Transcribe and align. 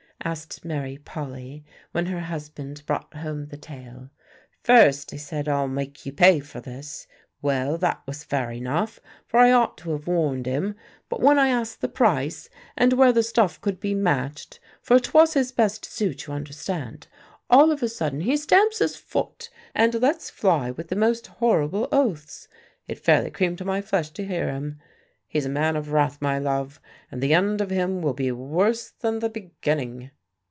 asked 0.23 0.63
Mary 0.63 0.99
Polly, 0.99 1.65
when 1.93 2.05
her 2.05 2.19
husband 2.19 2.83
brought 2.85 3.11
home 3.15 3.47
the 3.47 3.57
tale. 3.57 4.07
"First 4.61 5.09
he 5.09 5.17
said, 5.17 5.49
'I'll 5.49 5.67
make 5.67 6.05
you 6.05 6.11
pay 6.13 6.39
for 6.39 6.61
this.' 6.61 7.07
Well, 7.41 7.75
that 7.79 8.03
was 8.05 8.23
fair 8.23 8.51
enough, 8.51 8.99
for 9.25 9.39
I 9.39 9.51
ought 9.51 9.79
to 9.79 9.89
have 9.93 10.05
warned 10.05 10.45
him; 10.45 10.75
but 11.09 11.21
when 11.21 11.39
I 11.39 11.47
asked 11.47 11.81
the 11.81 11.89
price, 11.89 12.51
and 12.77 12.93
where 12.93 13.11
the 13.11 13.23
stuff 13.23 13.59
could 13.61 13.79
be 13.79 13.95
matched 13.95 14.59
for 14.79 14.99
'twas 14.99 15.33
his 15.33 15.51
best 15.51 15.85
suit, 15.85 16.27
you 16.27 16.33
understand 16.33 17.07
all 17.49 17.71
of 17.71 17.81
a 17.81 17.89
sudden 17.89 18.21
he 18.21 18.37
stamps 18.37 18.77
his 18.77 18.95
foot 18.95 19.49
and 19.73 19.99
lets 20.03 20.29
fly 20.29 20.69
with 20.69 20.89
the 20.89 20.95
most 20.95 21.25
horrible 21.25 21.87
oaths. 21.91 22.47
It 22.87 22.99
fairly 22.99 23.31
creamed 23.31 23.65
my 23.65 23.81
flesh 23.81 24.11
to 24.11 24.25
hear 24.27 24.51
him. 24.51 24.79
He's 25.27 25.45
a 25.45 25.49
man 25.49 25.77
of 25.77 25.93
wrath, 25.93 26.21
my 26.21 26.39
love, 26.39 26.81
and 27.09 27.23
the 27.23 27.33
end 27.33 27.61
of 27.61 27.69
him 27.69 28.01
will 28.01 28.11
be 28.13 28.33
worse 28.33 28.89
than 28.89 29.19
the 29.19 29.29
beginning." 29.29 30.11